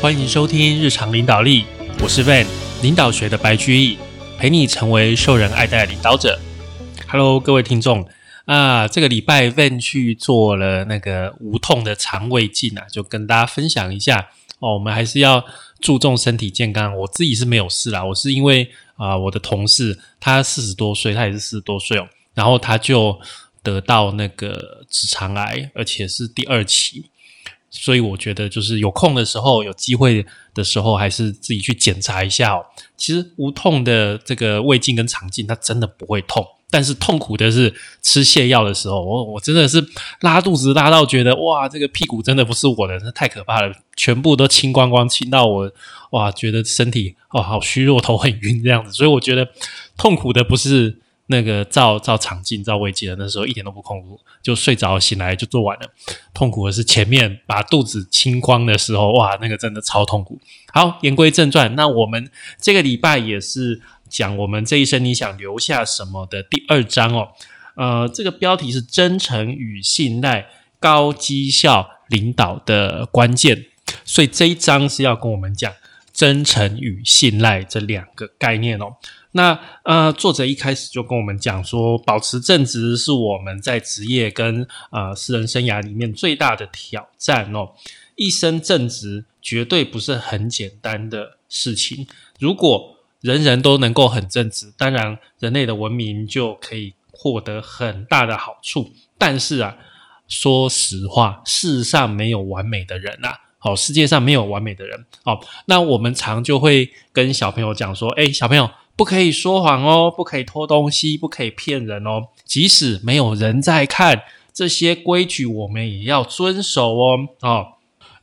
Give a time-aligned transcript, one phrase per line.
[0.00, 1.64] 欢迎收听日常领导力，
[2.02, 2.46] 我是 Van，
[2.82, 3.98] 领导学的白居易，
[4.38, 6.38] 陪你成为受人爱戴的领导者。
[7.08, 8.06] Hello，各位听众
[8.44, 14.28] 啊，这个礼拜 Van 去做了那个无痛的肠胃镜啊，就跟大家分享一下
[14.58, 14.74] 哦。
[14.74, 15.42] 我们还是要
[15.80, 16.94] 注重身体健康。
[16.98, 23.18] 我自己是没有事啦，我是因为啊，我的同事他四十多岁，他也是四十多岁哦，然后他就
[23.62, 27.06] 得到那个直肠癌，而且是第二期。
[27.76, 32.64] 所以我觉得，就是有空的时候、有机会的时候，还是自己去检查一下哦。
[32.96, 39.84] 其实无痛的这个胃镜跟肠镜，它真的不会痛，但是痛苦的是吃泻药的时候，我我真的是
[40.20, 45.70] 拉肚子拉到觉得哇，这个屁股真的不是我的，那太可怕了，全部都清光光，清到我
[46.10, 48.92] 哇，觉得身体哦好虚弱，头很晕这样子。
[48.92, 49.48] 所以我觉得
[49.96, 51.00] 痛苦的不是。
[51.28, 55.90] 那个照照肠镜、照胃镜的那时候一点都不痛苦，就睡着醒来就做完了。
[56.32, 60.38] 痛苦的是前面把肚子清光的时候，哇，那个真的超痛苦。
[60.72, 67.28] 好，言归正传，那我们这个礼拜也是讲我们这一生你想留下什么的第二章哦。
[67.74, 70.46] 呃，这个标题是真诚与信赖，
[70.78, 73.66] 高绩效领导的关键。
[74.04, 75.72] 所以这一章是要跟我们讲
[76.16, 78.96] 真诚与信赖这两个概念哦。
[79.32, 87.74] 那呃，作者一开始就跟我们讲说，保持正直是我们在职业跟呃私人生涯里面最大的挑战哦。
[88.14, 92.06] 一生正直绝对不是很简单的事情。
[92.38, 98.90] 如果人人都能够很正直，当然人类的文明就可以获得很大的好处。
[99.18, 99.76] 但是啊，
[100.26, 103.40] 说实话，世上没有完美的人啊。
[103.66, 105.04] 哦，世界上没有完美的人。
[105.24, 108.70] 哦，那我们常就会跟小朋友讲说，哎，小朋友。
[108.98, 112.28] 不可以说谎哦，不可以偷东西，不可以骗人哦。
[112.46, 114.22] 即使没有人在看，
[114.54, 117.18] 这些规矩我们也要遵守哦。
[117.42, 117.66] 哦，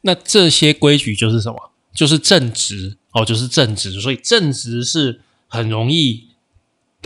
[0.02, 1.70] 那这些规矩就是什么？
[1.94, 4.02] 就是正直哦，就是正直。
[4.02, 6.30] 所以正直是很容易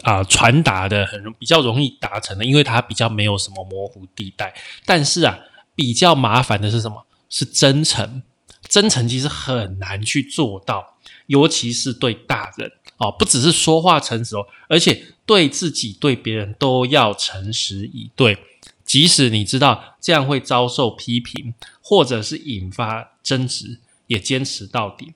[0.04, 4.54] 啊传达的，很比较容易达成的，因为它比较没有什么模糊地带。
[4.86, 5.38] 但是啊，
[5.76, 7.06] 比较麻烦的是什么？
[7.30, 8.24] 是真诚。
[8.68, 10.98] 真诚其实很难去做到，
[11.28, 12.72] 尤其是对大人。
[12.98, 18.38] 哦，不只是说话诚实哦，而且对自己、对别人都要诚实以对。
[18.84, 25.14] 即使你知道这样会遭受批评，或者是引发争执，也坚持到底。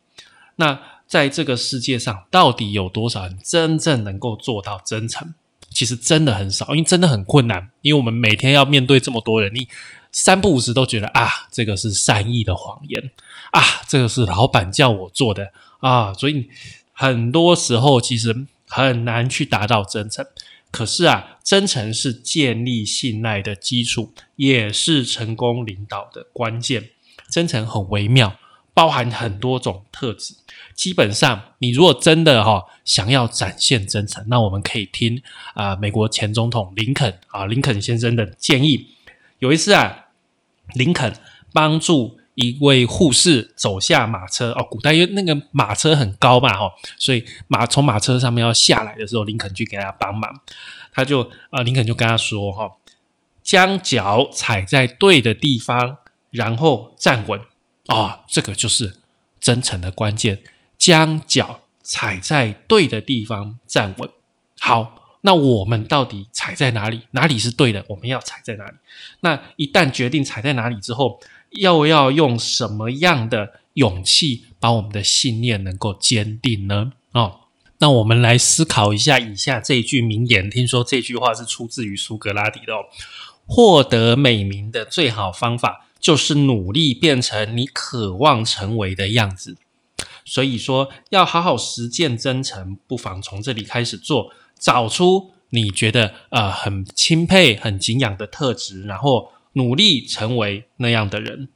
[0.58, 5.34] 那在这个世界上，到底有多少人真正能够做到真诚？
[5.70, 7.72] 其实真的很少，因为真的很困难。
[7.82, 9.68] 因为我们每天要面对这么多人，你
[10.12, 13.12] 三不五时都觉得啊，这个是善意的谎言
[13.52, 16.50] 啊，这个是老板叫我做的啊，所以。
[16.94, 20.24] 很多时候其实很难去达到真诚，
[20.70, 26.92] 可是啊，真诚是建立信赖的基础，也是成功领导的关键。
[27.28, 28.38] 真诚很微妙，
[28.76, 30.36] 包含很多种特质。
[30.76, 35.24] 基本上，你如果真的哈想要展现真诚，那我们可以听
[35.56, 38.90] 啊，美国前总统林肯啊，林肯先生的建议。
[39.42, 40.06] 有一次啊，
[40.74, 41.14] 林肯
[41.52, 42.18] 帮助。
[42.36, 50.34] 一位护士走下马车哦，古代因为那个马车很高嘛，哈，所以马从马车上面要下来的时候，林肯去给他帮忙，
[50.94, 52.72] 他就啊，林肯就跟他说哈，
[53.44, 55.98] 将脚踩在对的地方，
[56.30, 57.40] 然后站稳
[57.88, 58.96] 啊，这个就是
[59.42, 60.42] 真诚的关键，
[60.78, 64.10] 将脚踩在对的地方站稳。
[64.58, 67.02] 好，那我们到底踩在哪里？
[67.12, 67.86] 哪里是对的？
[67.88, 68.74] 我们要踩在哪里？
[69.22, 71.20] 那一旦决定踩在哪里之后。
[71.52, 76.94] 又要用什么样的勇气把我们的信念能够坚定呢？
[77.12, 77.42] 哦，
[77.80, 80.50] 那我们来思考一下以下这一句名言。
[80.50, 82.86] 听说这句话是出自于苏格拉底的哦。
[83.46, 89.58] 获得美名的最好方法就是努力变成你渴望成为的样子。
[90.24, 99.34] 所以说，要好好实践真诚，不妨从这里开始做，找出你觉得呃很钦佩、很敬仰的特质，然后。
[99.56, 101.50] 努力成为那样的人。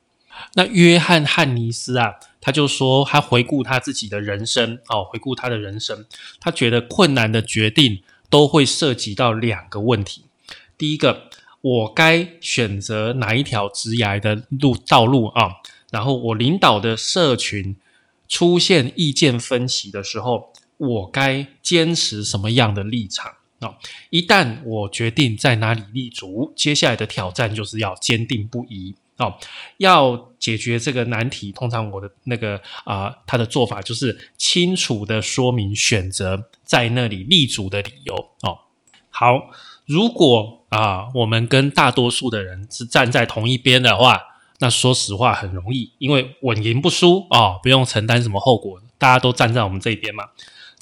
[0.56, 6.06] 那约翰汉尼斯啊，他就说他回顾他自己的人生哦，回顾他的人生，
[6.42, 10.26] 他觉得困难的决定都会涉及到两个问题。
[10.78, 11.30] 第一个，
[11.62, 15.62] 我该选择哪一条直涯的路道路啊？
[15.90, 17.78] 然后我领导的社群
[18.28, 23.34] 出现意见分歧的时候，我该坚持什么样的立场？
[23.60, 23.74] 啊！
[24.10, 28.96] 一旦我决定在哪里立足，接下来的挑战就是要坚定不移。
[29.18, 29.34] 哦，
[29.78, 38.14] 要解决这个难题，通常我的那个啊，他的做法就是清楚的说明选择在那里立足的理由。
[38.42, 38.60] 哦，
[39.10, 39.50] 好，
[39.86, 44.20] 如果啊，我们跟大多数的人是站在同一边的话，
[44.60, 50.26] 那说实话很容易，因为稳赢不输啊，不用承担什么后果，大家都站在我们这边嘛。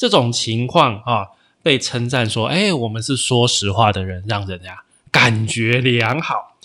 [0.04, 1.30] 这种情况啊，
[1.62, 6.58] 被称赞说：“哎，我们是说实话的人，让人家感觉良好。”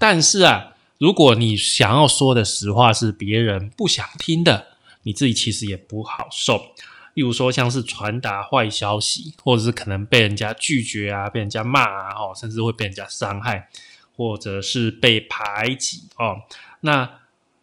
[0.00, 4.68] 但是啊，如果你想要说的实话是别人不想听的，
[5.02, 6.68] 你自己其实也不好受。
[7.12, 13.68] 例如说，像是传达坏消息，或者是可能被人家拒绝啊，被人家骂啊，哦，甚至会被人家伤害，
[14.16, 16.36] 或者是被排挤哦。
[16.80, 17.10] 那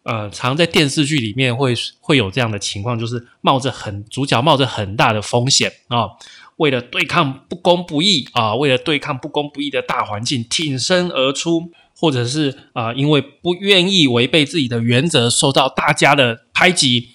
[0.04, 6.10] 呃，常在电视剧里面会会有这样的情况，就是冒着很主角冒着很大的风险啊，
[6.56, 17.08] 为了对抗不公不义啊，为了对抗不公不义的大环境挺身而出，或者是啊，因为不愿意违背自己的原则，受到大家的排挤，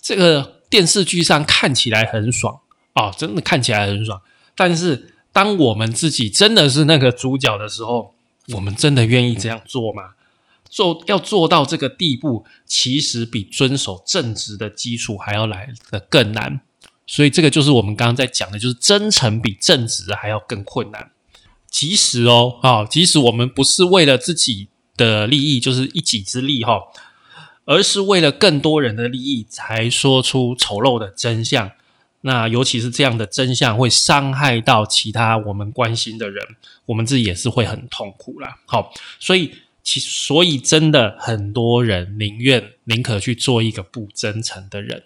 [0.00, 0.54] 这个。
[0.70, 2.58] 电视剧上看起来很爽
[2.94, 4.20] 啊，真的看起来很爽。
[4.56, 8.12] 但是当我们自己真的是那个主角的时候，
[8.54, 10.14] 我们真的愿意这样做吗？
[10.74, 16.60] 做要做到这个地步，其实比遵守正直的基础还要来的更难。
[17.06, 21.12] 所以这个就是我们刚刚在讲的，就是真诚比正直还要更困难。
[21.70, 24.66] 即使哦，啊，即使我们不是为了自己
[24.96, 26.80] 的利益，就是一己之力哈。
[27.66, 31.70] 而是为了更多人的利益才说出丑陋的真相，
[32.20, 36.44] 那尤其是这样的真相会伤害到其他我们关心的人，
[36.84, 38.58] 我们自己也是会很痛苦啦。
[38.66, 39.54] 好，所以
[39.84, 45.04] 其所以真的很多人宁愿宁可去做一个不真诚的人。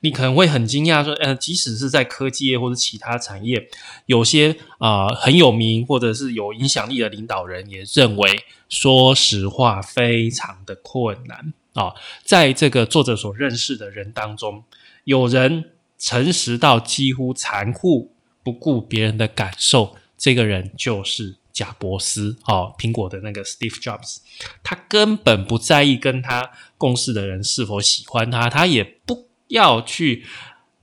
[0.00, 3.68] 你可能会很惊讶说，呃，即使是在科技业或者其他产业，
[4.06, 11.52] 有些啊很有名或者是有影响力的领导人也认为，说实话非常的困难。
[11.74, 11.92] 啊，
[12.24, 14.64] 在这个作者所认识的人当中，
[15.04, 18.10] 有人诚实到几乎残酷，
[18.42, 19.96] 不顾别人的感受。
[20.16, 24.18] 这个人就是贾伯斯，哦，苹果的那个 Steve Jobs。
[24.62, 30.24] 他根本不在意跟他共事的人是否喜欢他，他也不要去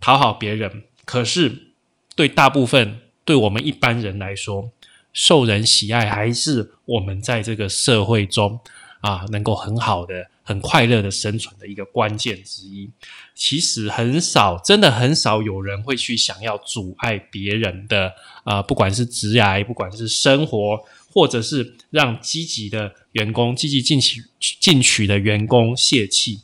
[0.02, 0.84] 讨好别人。
[1.06, 1.72] 可是，
[2.14, 4.72] 对大部分对我们一般人来说，
[5.14, 8.60] 受人喜爱还是我们在这个社会中
[9.00, 10.28] 啊，能够很好的。
[10.48, 12.88] 很快乐的生存的一个关键之一，
[13.34, 18.14] 其实很少，真的很少有人会去想要阻碍别人的
[18.44, 20.80] 啊，不管是职涯，不管是生活，
[21.12, 24.24] 或者是让积极的员工、积极进取
[24.62, 26.42] 进取的员工泄气。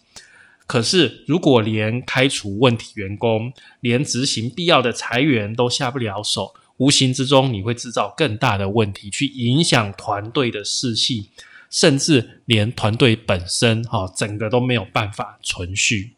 [0.65, 11.29] 可是，如果连开除问题员工，连执行必要的裁员都下不了手，无形之中你会制造更大的问题，去影响团队的士气。
[11.71, 16.13] 甚至连团队本身哈，整个都没有办法存续。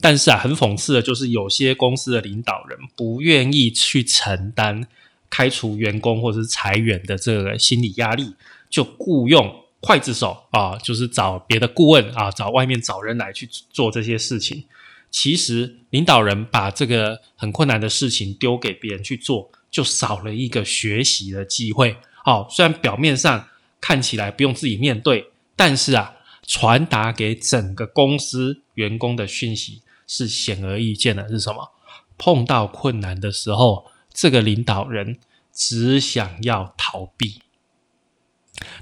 [0.00, 4.88] 但是啊，很讽刺的就是，有些公司的领导人不愿意去承担
[5.28, 8.34] 开除员工或者是裁员的这个心理压力，
[8.68, 14.64] 就雇佣刽子手啊，就是找别的顾问啊，找外面找人来去做这些事情。
[15.10, 21.96] 其实，领导人把这个很困难的事情丢给别人去做，就少了一个学习的机会。
[22.24, 23.46] 好，虽然表面上。
[23.80, 26.16] 看起来不用自己面对，但是啊，
[26.46, 31.28] 传达给整个公司员工的讯息是显而易见的。
[31.28, 31.70] 是什么？
[32.18, 35.18] 碰到困难的时候，这个领导人
[35.52, 37.40] 只想要逃避。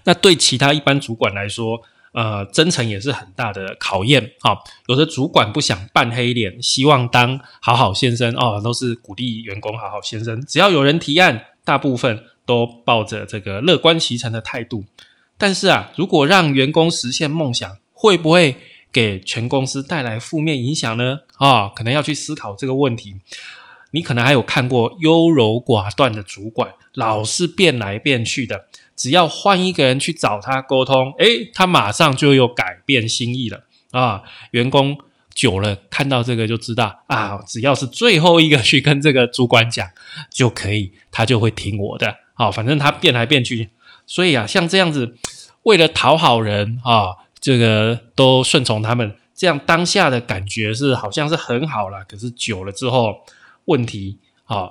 [0.05, 1.81] 那对其他一般主管来说，
[2.13, 4.57] 呃，真诚也是很大的考验啊。
[4.89, 10.45] 有的主管不想扮黑脸，希望当好好先生哦，都是鼓励员工好好先生。
[10.45, 12.25] 只要有人提案，大部分。
[12.49, 14.87] 都抱着这个乐观其成的态度，
[15.37, 18.57] 但是啊，如果让员工实现梦想，会不会
[18.91, 21.19] 给全公司带来负面影响呢？
[21.37, 23.17] 啊，可能要去思考这个问题。
[23.91, 28.65] 你可能还有看过优柔寡断的主管，老是变来变去的，
[28.97, 34.23] 只要换一个人去找他沟通，诶，他马上就有改变心意了啊！
[34.53, 34.97] 员工
[35.35, 39.87] 久了看到这个就知道啊，只要是最后一个去跟这个主管讲
[40.31, 42.17] 就可以，他就会听我的。
[42.39, 43.71] 好，反正他变来变去，
[44.07, 45.17] 所以啊，像这样子，
[45.65, 53.25] 为了讨好人啊，这个都顺从他们，这样当下的感觉是好像是很好了，可是久了之后，
[53.65, 54.71] 问题啊，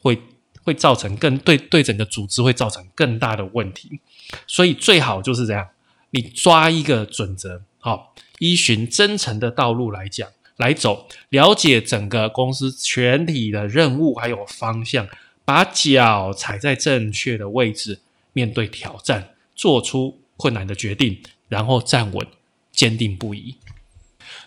[0.00, 0.22] 会
[0.62, 3.98] 会造成更对对整个组织会造成更大的问题，
[4.46, 5.66] 所以最好就是这样，
[6.10, 15.08] 你抓一个准则，好，依循真诚的道路来讲来走，了解整个公司全体的任务还有方向。
[15.50, 18.02] 把脚踩在正确的位置，
[18.32, 22.24] 面对挑战，做出困难的决定，然后站稳，
[22.70, 23.56] 坚定不移。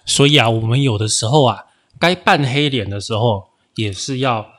[0.06, 1.66] 所以啊，我们有的时候啊，
[2.00, 4.50] 该扮黑脸的时候，也是要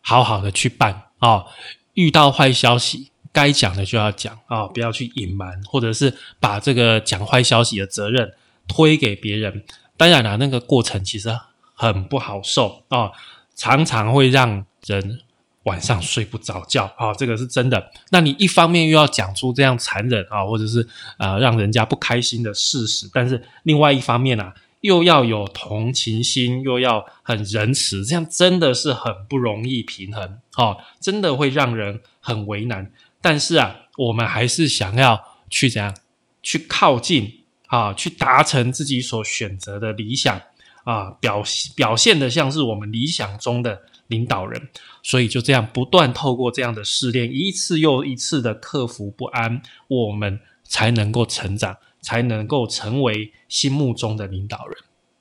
[0.00, 1.44] 好好的去扮啊。
[1.92, 8.32] 遇到坏消息，该讲的就要讲啊，不要去隐瞒，或者是把这个讲坏消息的责任
[8.66, 9.62] 推给别人。
[9.98, 11.38] 当然了，那个过程其实
[11.74, 13.12] 很不好受啊，
[13.54, 15.20] 常常会让人
[15.64, 17.90] 晚上睡不着觉啊，这个是真的。
[18.10, 20.86] 那你一方面又要讲出这样残忍啊，或者是
[21.18, 24.52] 呃让人家不开心的事实，但是另外一方面呢？
[24.82, 32.90] 又要有同情心，又要很仁慈，这样真的是很不容易平衡哦，真的会让人很为难。
[33.20, 35.96] 但是啊，我们还是想要去怎样
[36.42, 40.42] 去靠近啊，去达成自己所选择的理想
[40.82, 41.44] 啊，表
[41.76, 44.68] 表现的像是我们理想中的领导人。
[45.02, 51.76] 所以就这样不断透过这样的试炼，一次又一次的克服不安，我们才能够成长。
[52.04, 54.76] 才能够成为心目中的领导人。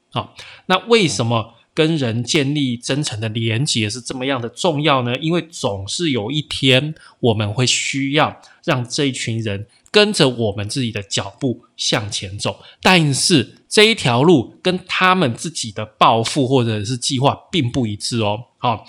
[0.09, 0.35] 好，
[0.65, 5.15] 那为什么跟人建立真诚的连结是这么样的重要呢？
[5.17, 18.45] 因为总是有一天我们会需要让这一群人跟着我们自己的脚步向前走，但是这一条路跟他们自己的抱负或者是计划并不一致哦。
[18.61, 18.85] 好，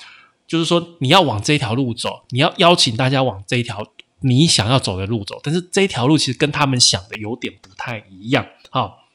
[0.46, 3.84] 就是说你要往这条路走，你要邀请大家往这一条。
[4.24, 8.46] 你想要走的路走，但是这条路其实跟他们想的有点不太一样。
[8.70, 9.08] 好，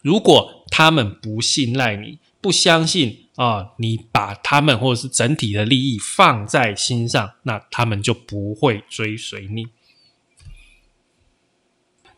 [0.00, 9.66] 如果他们不信赖你，不相信啊，你把他们或者是整体的利益放在心上，那他们就不会追随你。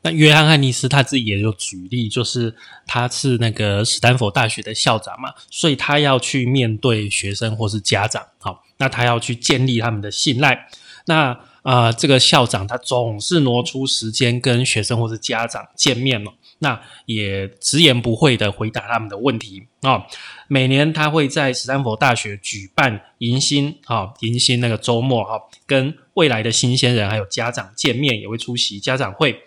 [0.03, 2.55] 那约翰汉尼斯他自己也有举例，就是
[2.87, 10.69] 他是那个斯坦福大学的校长嘛，所以他要去面对学生或是家长，好，那他要去建立他们的信赖。
[11.07, 20.07] 那啊，这个校长他总是挪出时间跟学生或是家长见面了，那也直言不讳的回答他们的问题啊。
[20.47, 29.43] 每年他会在斯坦福大学举办迎新啊，迎新那个周末哈，跟未来的新鲜人还有家长见面，也会出席家长会。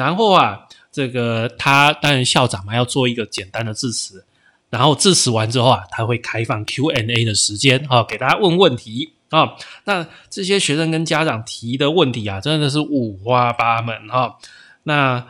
[0.00, 4.24] 然后啊，这个他当然校长嘛，要做一个简单的致辞。
[4.70, 9.12] 然后致辞完之后啊，他会开放 Q&A 的时间啊，给大家问问题。
[9.28, 14.38] 啊，那这些学生跟家长提的问题啊，真的是五花八门哈。
[14.84, 15.26] 那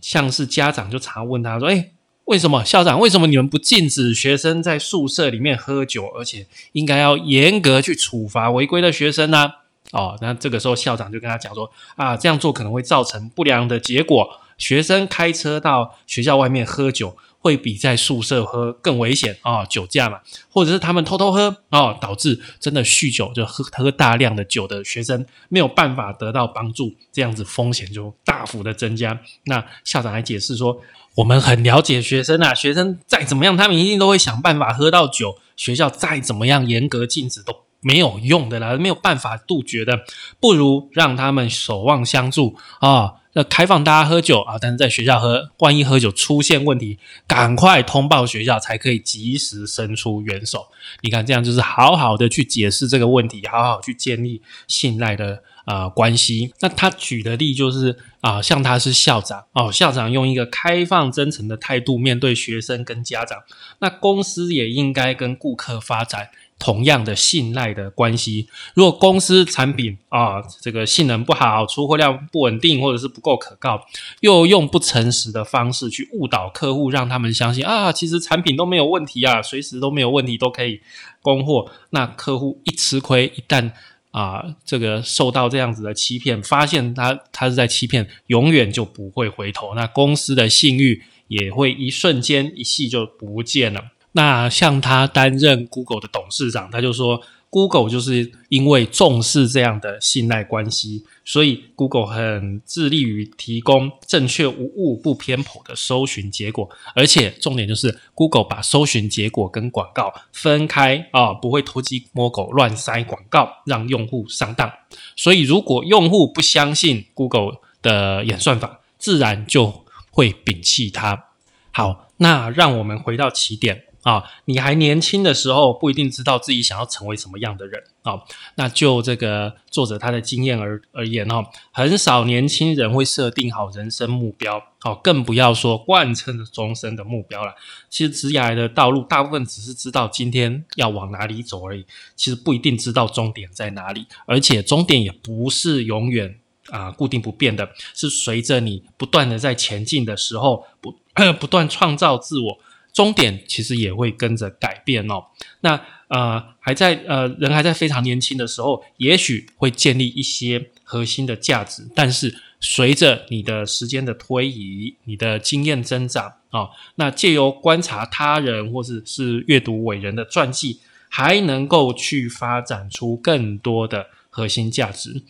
[0.00, 1.90] 像是家长就常问他说：“哎，
[2.24, 2.98] 为什么校长？
[2.98, 9.52] 为什么你们不禁止学生在宿舍里面喝酒，而且应该要严格去处罚违规的学生呢？”
[9.92, 14.28] 哦，那这个时候校长就跟他讲说：“啊，这样做可能会造成不良的结果，
[14.58, 20.20] 学生开车到学校外面喝酒。”会比在宿舍喝更危险啊，酒驾嘛，
[20.50, 29.18] 或者是他们偷偷喝哦，导致真的酗酒就喝喝大量的酒的学生没有办法得到帮助，这样子风险就大幅的增加。
[29.44, 30.82] 那校长还解释说，
[31.14, 40.00] 我们很了解学生啊，学生再怎么样，他们一定都会想办法喝到酒，学校再怎么样严格禁止都没有用的啦，没有办法杜绝的，
[40.38, 43.14] 不如让他们守望相助啊。
[43.34, 50.66] 要开放大家喝酒啊，但是在学校喝，万一喝酒出现问题，赶快通报学校，才可以及时伸出援手。
[51.02, 56.52] 你看，这样就是好好的去解释这个问题，好好去建立信赖的啊关系。
[56.58, 63.38] 那他举的例就是啊，像他是校长哦，校长用一个开放真诚的态度面对学生跟家长，
[63.78, 66.30] 那公司也应该跟顾客发展。
[66.60, 73.84] 同样的信赖的关系，如果公司产品啊这个性能不好，出货量不稳定，或者是不够可靠，
[74.20, 80.80] 又用不诚实的方式去误导客户，让他们相信啊，其实产品都没有问题啊，随时都没有问题，都可以
[81.22, 81.70] 供货。
[81.88, 83.72] 那客户一吃亏，一旦
[84.10, 89.74] 啊这个受到这样子的欺骗，发现他他是在欺骗，永远就不会回头。
[89.74, 93.80] 那公司的信誉也会一瞬间一系就不见了。
[94.12, 114.72] 那像他担任 Google 的董事长，他就说，Google 就是因为重视这样的信赖关系，所以 Google 很致力于提供正确无误、不偏颇的搜寻结果，而且重点就是 Google 把搜寻结果跟广告分开啊，不会偷鸡摸狗乱塞广告，让用户上当。
[115.14, 121.26] 所以如果用户不相信 Google 的演算法，自然就会摒弃它。
[121.72, 123.84] 好，那让我们回到起点。
[124.02, 128.18] 啊，你还年轻的时候不一定知道自己想要成为什么样的人啊。
[128.54, 137.54] 那就这个作者他的经验而而言哦，很少年轻人会设定好人生目标，哦，更不要说贯彻终身的目标了。
[137.90, 141.84] 其实职业的道路，大部分只是知道今天要往哪里走而已，
[142.16, 146.38] 其实不一定知道终点在哪里，而且终点也不是永远
[146.70, 150.94] 啊固定不变的，是随着你不断的在前进的时候，不
[151.38, 152.58] 不断创造自我。
[152.92, 155.24] 终点其实也会跟着改变哦。
[155.60, 175.22] 那呃，还在呃人还在非常年轻的时候，也许会建立一些核心的价值，但是随着你的时间的推移，你的经验增长啊，那借由观察他人或者是阅读伟人的传记，还能够去发展出更多的核心价值。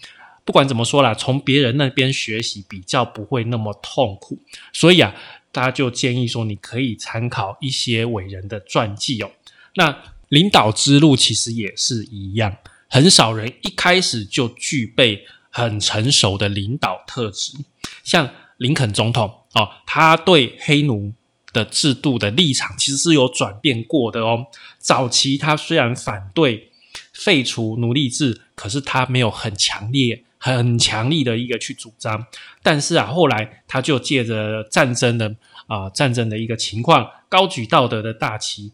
[0.46, 4.38] 不管怎么说啦，从别人那边学习比较不会那么痛苦，
[4.72, 5.14] 所以啊，
[5.52, 9.30] 大家就建议说，你可以参考一些伟人的传记哦。
[9.74, 9.96] 那
[10.28, 12.56] 领导之路其实也是一样，
[12.88, 17.58] 很少人一开始就具备很成熟的领导特质。
[18.04, 21.12] 像林肯总统哦，他对黑奴
[21.52, 24.46] 的制度的立场其实是有转变过的哦。
[24.78, 26.70] 早期他虽然反对
[27.12, 32.26] 废除奴隶制，可是他没有很强烈、很强力的一个去主张。
[32.64, 35.36] 但是啊，后来他就借着战争的
[35.68, 38.72] 啊战争的一个情况，高举道德的大旗。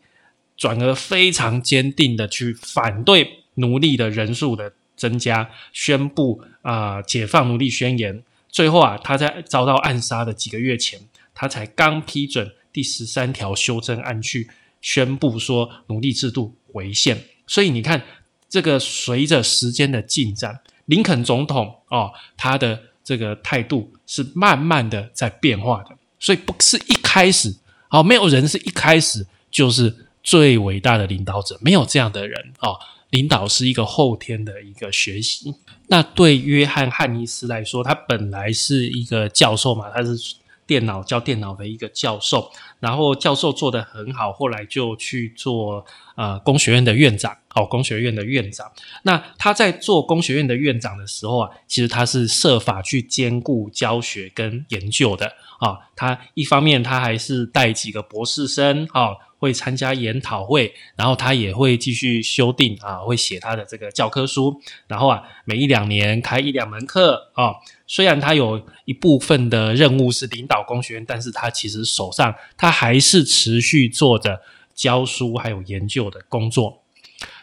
[0.59, 8.23] 转而非常坚定的去反对奴隶的人数的增加，宣布啊解放奴隶宣言。
[8.49, 10.99] 最后啊，他在遭到暗杀的几个月前，
[11.35, 14.49] 他才刚批准第十三条修正案去
[14.81, 17.23] 宣布说奴隶制度回宪。
[17.47, 18.03] 所以你看，
[18.49, 25.91] 这个随着时间的进展，林肯总统哦，他的这个态度是慢慢的在变化的。
[26.19, 27.55] 所以不是一开始
[27.91, 30.07] 哦，没有人是一开始就是。
[30.27, 32.77] 最伟大的领导者没有这样的人哦，
[33.11, 35.55] 领导是一个后天的一个学习。
[35.87, 40.17] 那对约翰汉尼斯来说，他本来是一个教授嘛，他是
[40.67, 45.85] 电脑教电脑的一个教授，然后教授做得很好，后来就去做
[46.17, 48.71] 呃工学院的院长，哦，工学院的院长。
[49.03, 55.27] 那他在做工学院的院长的时候啊，其实他是设法去兼顾教学跟研究的
[55.61, 55.79] 啊。
[55.95, 59.11] 他一方面他还是带几个博士生啊。
[59.39, 67.53] 会参加研讨会，然后他也会继续修订啊，会写他的这个教科书，然后啊，每一两年开一两门课啊。
[67.87, 74.41] 虽然他有一部分的任务是领导工学院，但是他其实手上他还是持续做着
[74.75, 76.83] 教书还有研究的工作。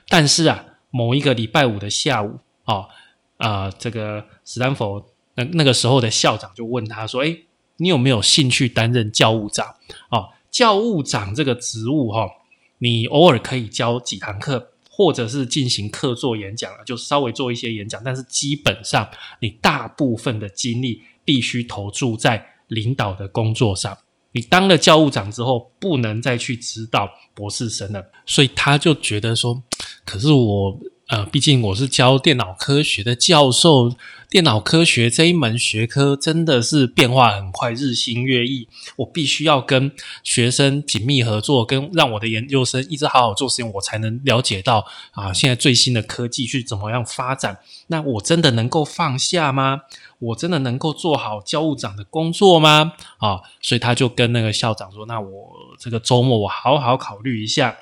[0.08, 2.89] 但是啊，某一个礼拜五的下午哦
[3.38, 7.38] 啊，这个斯坦福那那个时候的校长就问他说：“哎，
[7.78, 9.76] 你有没有兴趣担任教务长？”
[10.12, 10.30] 哦。
[10.54, 12.30] 教务长这个职务，哈，
[12.78, 23.97] 你偶尔可以教几堂课，或者是进行课座演讲了就稍微做一些演讲，但是基本上你大部分的精力必须投注在领导的工作上。
[24.34, 29.63] 你当了教务长之后，不能再去指导博士生了，所以他就觉得说，
[30.06, 30.79] 可是我。
[31.13, 33.93] 呃，毕竟我是教电脑科学的教授，
[34.32, 38.67] 电脑科学这一门学科真的是变化很快，日新月异。
[38.95, 39.91] 我必须要跟
[40.23, 47.60] 学生紧密合作，跟让我的研究生一直好好做实验，我才能了解到啊，现在最新的科技去怎么样发展。
[47.86, 49.82] 那我真的能够放下吗？
[50.17, 52.93] 我真的能够做好教务长的工作吗？
[53.19, 57.78] 啊，所以他就跟那个校长说：“那我这个周末我好好考虑一下。”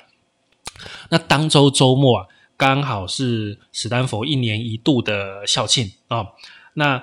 [1.08, 2.26] 那当周周末啊。
[2.62, 6.28] 刚好是史丹佛一年一度的校庆啊，
[6.74, 7.02] 那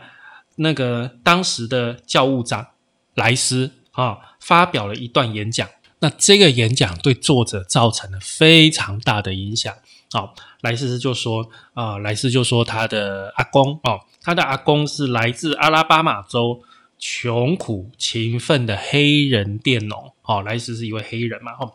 [0.55, 2.65] 那个当时的教务长
[3.15, 5.67] 莱斯啊发表了一段演讲，
[5.99, 9.75] 那这个演讲对作者造成了非常大的影响
[10.13, 10.29] 啊。
[10.61, 16.61] 莱斯就说啊，莱斯就说他的阿公哦，他的阿公是来自阿拉巴马州
[16.97, 21.73] 穷苦勤奋的黑人佃农哦，莱斯是一位黑人嘛哦。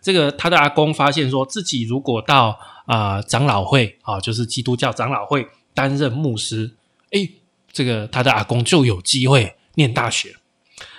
[0.00, 6.74] 这个他的阿公发现说自己如果到啊长老会啊，就是基督教长老会担任牧师，
[7.10, 7.30] 诶，
[7.70, 10.34] 这个他的阿公就有机会念大学。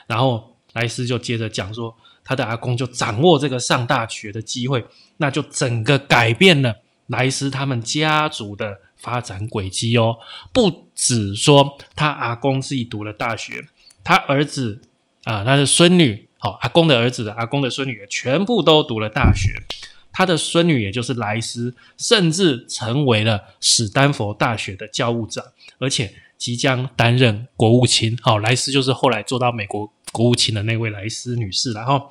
[0.08, 4.86] 然后莱斯就接着讲说，他的阿公就掌握这个上大学的机会，
[5.18, 6.74] 那就整个改变了
[7.08, 10.16] 莱斯他们家族的发展轨迹哦。
[10.54, 13.68] 不止说他阿公自己读了大学，
[14.06, 14.82] 他儿子
[15.26, 16.30] 啊，他的孙女。
[16.44, 19.64] 好，阿公的儿子、阿公的孙女全部都读了大学。
[20.12, 25.42] 他的孙女，也就是莱斯，甚至成为了史丹佛大学的教务长，
[25.80, 28.20] 而且即将担任国务卿。
[28.22, 31.72] 好，莱斯就是后来做到美国国务卿的那位莱斯女士。
[31.72, 32.10] 然后，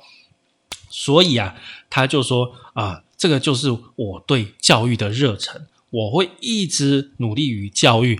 [0.89, 1.53] 所以啊，
[1.87, 8.19] 他就说啊，这个就是我对教育的热忱，我会一直努力于教育。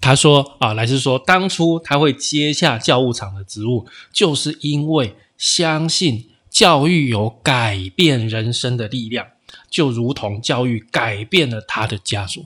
[0.00, 5.16] 他说啊，莱斯说，当初他会接下教务长的职务，就是因为。
[5.38, 9.28] 相信教育有改变人生的力量，
[9.70, 12.44] 就如同教育改变了他的家族。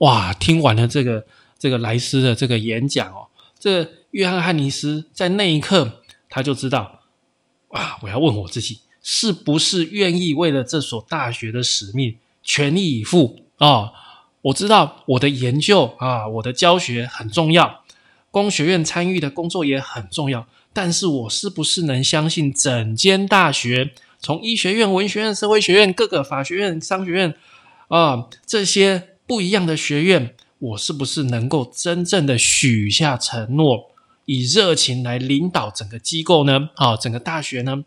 [0.00, 0.32] 哇！
[0.34, 1.24] 听完了这个
[1.58, 3.28] 这个莱斯的这个演讲哦，
[3.58, 7.00] 这约翰汉尼斯在那一刻他就知道，
[7.68, 13.92] 啊，我要问我自己，是不是愿意为了这所大学的使命全力以赴啊？
[14.42, 17.84] 我知道我的研究啊，我的教学很重要，
[18.30, 27.34] 工学院参与的工作也很重要，但是我是不是能相信整间大学，从医学院、文学院、社会学院、各个法学院、商学院
[27.88, 33.92] 啊这些不一样的学院，我是不是能够真正的许下承诺，
[34.26, 36.68] 以热情来领导整个机构呢？
[36.74, 37.84] 啊，整个大学呢？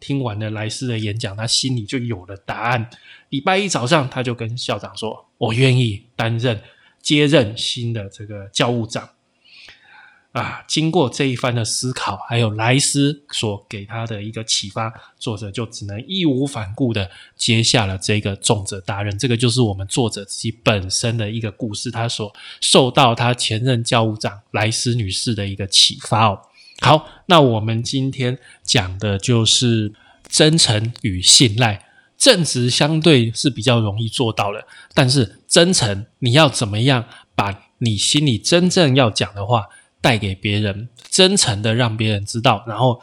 [0.00, 2.88] 听完了莱斯的演讲，他心里就有了答案。
[3.30, 6.62] 礼拜一早上，他就跟校长说：“我愿意担任
[7.02, 9.10] 接任新的这个教务长。”
[10.38, 19.18] 啊，经过这一番的思考，还有莱斯所给他的一个启发，作者就只能义无反顾的接下了这个重责大任。
[19.18, 26.40] 这个就是我们作者自己本身的一个故事，他所受到他前任教务长莱斯女士的一个启发哦。
[26.80, 29.92] 好，那我们今天讲的就是
[30.28, 31.86] 真诚与信赖。
[32.16, 37.04] 正直相对是比较容易做到的，但是真诚，你要怎么样
[37.36, 39.66] 把你心里真正要讲的话
[40.00, 43.00] 带给别人，真诚的让别人知道，然后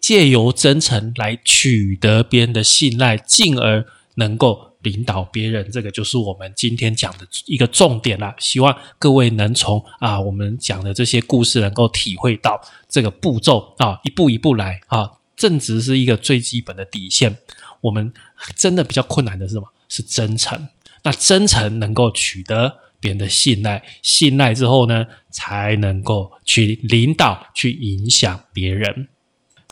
[0.00, 4.70] 借由真诚来取得别人的信赖，进而能够。
[4.82, 8.34] 领导别人，这个就是我们今天讲的一个重点啦。
[8.38, 15.10] 希望各位能从啊我们讲的这些故事，能够体会到这个步骤啊，一步一步来啊。
[15.36, 17.36] 正直是一个最基本的底线。
[17.82, 18.10] 我们
[18.56, 19.70] 真的比较困难的是什么？
[19.90, 20.68] 是真诚。
[21.02, 29.08] 那真诚能够取得别人的信赖，信赖之后呢，才能够去领导、去影响别人。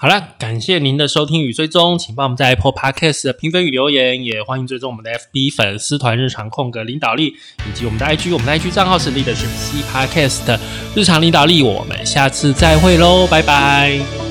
[0.01, 7.35] 好了，感谢您的收听与追踪，请帮我们在 Apple Podcast 的评分与留言，也欢迎追踪我们的 FB 粉丝团日常空格领导力，
[7.69, 10.57] 以及我们的 IG，我们的 IG 账号是 Leadership C Podcast
[10.95, 14.28] 日常领导力，我们下次再会喽，拜拜。